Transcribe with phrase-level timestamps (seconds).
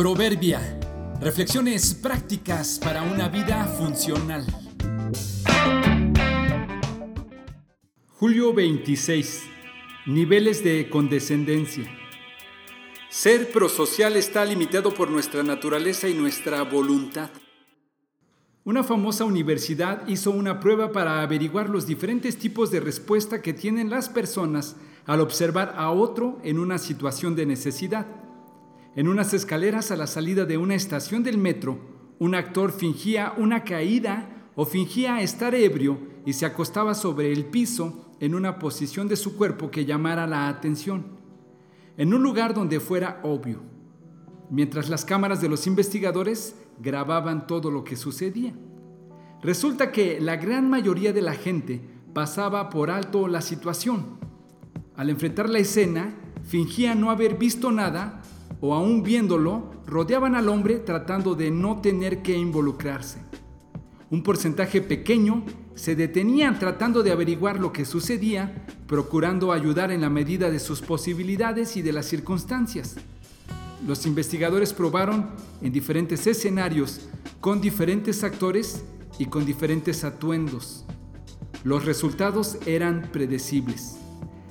[0.00, 0.80] Proverbia.
[1.20, 4.46] Reflexiones prácticas para una vida funcional.
[8.08, 9.42] Julio 26.
[10.06, 11.84] Niveles de condescendencia.
[13.10, 17.28] Ser prosocial está limitado por nuestra naturaleza y nuestra voluntad.
[18.64, 23.90] Una famosa universidad hizo una prueba para averiguar los diferentes tipos de respuesta que tienen
[23.90, 28.06] las personas al observar a otro en una situación de necesidad.
[28.96, 31.78] En unas escaleras a la salida de una estación del metro,
[32.18, 38.10] un actor fingía una caída o fingía estar ebrio y se acostaba sobre el piso
[38.18, 41.06] en una posición de su cuerpo que llamara la atención,
[41.96, 43.60] en un lugar donde fuera obvio,
[44.50, 48.54] mientras las cámaras de los investigadores grababan todo lo que sucedía.
[49.40, 51.80] Resulta que la gran mayoría de la gente
[52.12, 54.18] pasaba por alto la situación.
[54.96, 58.20] Al enfrentar la escena, fingía no haber visto nada
[58.60, 63.18] o aún viéndolo, rodeaban al hombre tratando de no tener que involucrarse.
[64.10, 65.44] Un porcentaje pequeño
[65.74, 70.80] se detenían tratando de averiguar lo que sucedía, procurando ayudar en la medida de sus
[70.80, 72.96] posibilidades y de las circunstancias.
[73.86, 75.30] Los investigadores probaron
[75.62, 77.08] en diferentes escenarios,
[77.40, 78.84] con diferentes actores
[79.18, 80.84] y con diferentes atuendos.
[81.64, 83.96] Los resultados eran predecibles.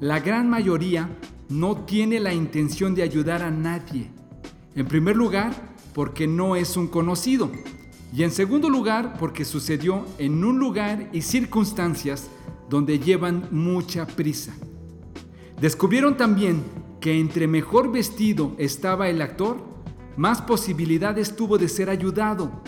[0.00, 1.10] La gran mayoría
[1.50, 4.08] no tiene la intención de ayudar a nadie.
[4.76, 5.52] En primer lugar,
[5.92, 7.50] porque no es un conocido.
[8.14, 12.28] Y en segundo lugar, porque sucedió en un lugar y circunstancias
[12.68, 14.54] donde llevan mucha prisa.
[15.60, 16.62] Descubrieron también
[17.00, 19.58] que entre mejor vestido estaba el actor,
[20.16, 22.62] más posibilidades tuvo de ser ayudado.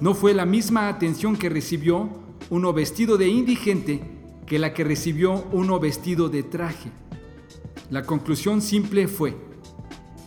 [0.00, 2.10] No fue la misma atención que recibió
[2.50, 4.02] uno vestido de indigente
[4.46, 6.90] que la que recibió uno vestido de traje.
[7.90, 9.36] La conclusión simple fue,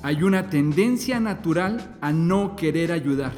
[0.03, 3.33] hay una tendencia natural a no querer ayudar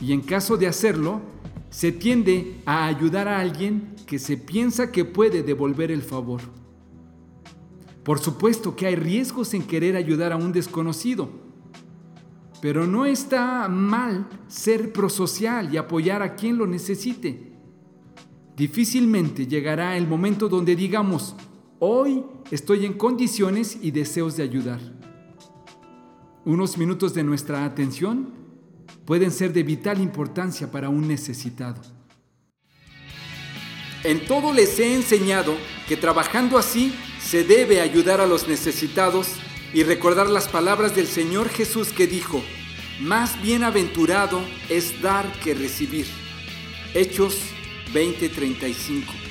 [0.00, 1.20] y en caso de hacerlo,
[1.68, 6.40] se tiende a ayudar a alguien que se piensa que puede devolver el favor.
[8.02, 11.28] Por supuesto que hay riesgos en querer ayudar a un desconocido,
[12.60, 17.52] pero no está mal ser prosocial y apoyar a quien lo necesite.
[18.56, 21.36] Difícilmente llegará el momento donde digamos,
[21.82, 24.80] Hoy estoy en condiciones y deseos de ayudar.
[26.44, 28.34] Unos minutos de nuestra atención
[29.06, 31.80] pueden ser de vital importancia para un necesitado.
[34.04, 35.54] En todo les he enseñado
[35.88, 39.28] que trabajando así se debe ayudar a los necesitados
[39.72, 42.42] y recordar las palabras del Señor Jesús que dijo,
[43.00, 46.04] más bienaventurado es dar que recibir.
[46.92, 47.38] Hechos
[47.94, 49.29] 20:35